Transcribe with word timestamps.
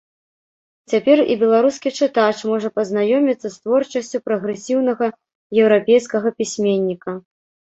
Цяпер 0.93 1.17
і 1.33 1.35
беларускі 1.43 1.89
чытач 1.99 2.33
можа 2.51 2.69
пазнаёміцца 2.77 3.43
з 3.43 3.53
творчасцю 3.67 4.17
прагрэсіўнага 4.31 5.05
еўрапейскага 5.67 6.29
пісьменніка. 6.41 7.11